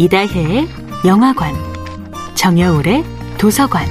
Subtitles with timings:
[0.00, 0.66] 이다혜의
[1.04, 1.54] 영화관,
[2.34, 3.04] 정여울의
[3.36, 3.86] 도서관.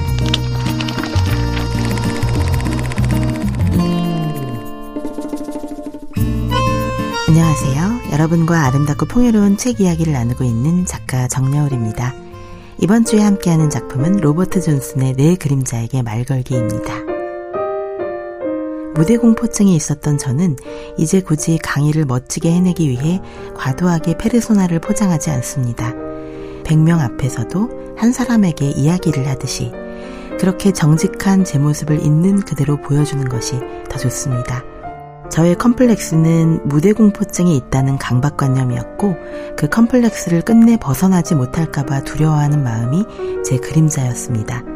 [7.28, 8.12] 안녕하세요.
[8.12, 12.12] 여러분과 아름답고 풍요로운 책 이야기를 나누고 있는 작가 정여울입니다.
[12.80, 17.19] 이번 주에 함께하는 작품은 로버트 존슨의 내 그림자에게 말 걸기입니다.
[19.00, 20.56] 무대 공포증이 있었던 저는
[20.98, 23.18] 이제 굳이 강의를 멋지게 해내기 위해
[23.56, 25.94] 과도하게 페르소나를 포장하지 않습니다.
[26.64, 29.72] 100명 앞에서도 한 사람에게 이야기를 하듯이
[30.38, 34.62] 그렇게 정직한 제 모습을 있는 그대로 보여주는 것이 더 좋습니다.
[35.30, 39.16] 저의 컴플렉스는 무대 공포증이 있다는 강박관념이었고
[39.56, 43.06] 그 컴플렉스를 끝내 벗어나지 못할까봐 두려워하는 마음이
[43.46, 44.69] 제 그림자였습니다.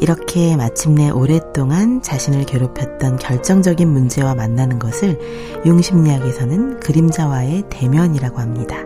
[0.00, 5.18] 이렇게 마침내 오랫동안 자신을 괴롭혔던 결정적인 문제와 만나는 것을
[5.66, 8.76] 융심리학에서는 그림자와의 대면이라고 합니다.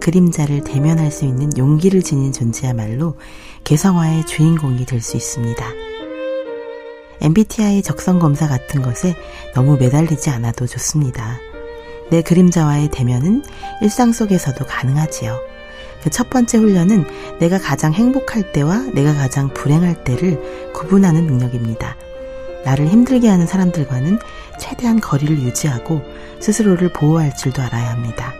[0.00, 3.16] 그림자를 대면할 수 있는 용기를 지닌 존재야말로
[3.64, 5.64] 개성화의 주인공이 될 수 있습니다.
[7.20, 9.14] MBTI 적성 검사 같은 것에
[9.54, 11.38] 너무 매달리지 않아도 좋습니다.
[12.10, 13.42] 내 그림자와의 대면은
[13.82, 15.57] 일상 속에서도 가능하지요.
[16.02, 17.04] 그 첫 번째 훈련은
[17.38, 21.96] 내가 가장 행복할 때와 내가 가장 불행할 때를 구분하는 능력입니다.
[22.64, 24.18] 나를 힘들게 하는 사람들과는
[24.58, 26.02] 최대한 거리를 유지하고
[26.40, 28.34] 스스로를 보호할 줄도 알아야 합니다.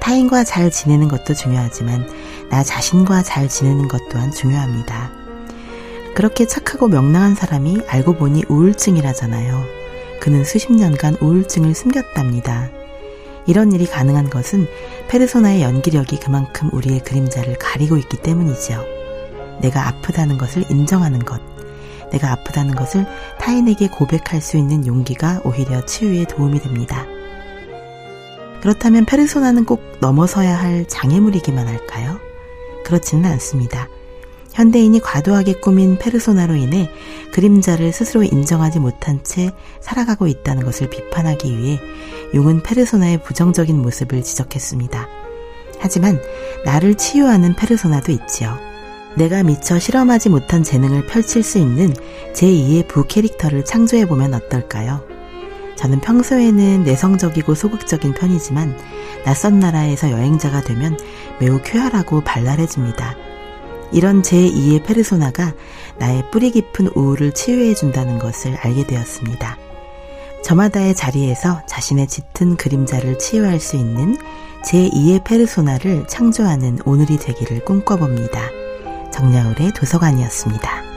[0.00, 2.08] 타인과 잘 지내는 것도 중요하지만
[2.48, 5.10] 나 자신과 잘 지내는 것 또한 중요합니다.
[6.14, 9.64] 그렇게 착하고 명랑한 사람이 알고 보니 우울증이라잖아요.
[10.20, 12.70] 그는 수십 년간 우울증을 숨겼답니다.
[13.46, 14.66] 이런 일이 가능한 것은
[15.08, 18.84] 페르소나의 연기력이 그만큼 우리의 그림자를 가리고 있기 때문이지요.
[19.60, 21.40] 내가 아프다는 것을 인정하는 것,
[22.10, 23.06] 내가 아프다는 것을
[23.38, 27.06] 타인에게 고백할 수 있는 용기가 오히려 치유에 도움이 됩니다.
[28.60, 32.18] 그렇다면 페르소나는 꼭 넘어서야 할 장애물이기만 할까요?
[32.84, 33.88] 그렇지는 않습니다.
[34.52, 36.90] 현대인이 과도하게 꾸민 페르소나로 인해
[37.32, 41.80] 그림자를 스스로 인정하지 못한 채 살아가고 있다는 것을 비판하기 위해
[42.34, 45.08] 용은 페르소나의 부정적인 모습을 지적했습니다.
[45.78, 46.20] 하지만
[46.64, 48.58] 나를 치유하는 페르소나도 있지요.
[49.16, 51.92] 내가 미처 실험하지 못한 재능을 펼칠 수 있는
[52.34, 55.04] 제2의 부 캐릭터를 창조해보면 어떨까요?
[55.76, 58.76] 저는 평소에는 내성적이고 소극적인 편이지만
[59.24, 60.96] 낯선 나라에서 여행자가 되면
[61.40, 63.16] 매우 쾌활하고 발랄해집니다.
[63.90, 65.54] 이런 제2의 페르소나가
[65.98, 69.69] 나의 뿌리 깊은 우울을 치유해 준다는 것을 알게 되었습니다.
[70.44, 74.16] 저마다의 자리에서 자신의 짙은 그림자를 치유할 수 있는
[74.64, 78.40] 제2의 페르소나를 창조하는 오늘이 되기를 꿈꿔봅니다.
[79.12, 80.89] 정야울의 도서관이었습니다.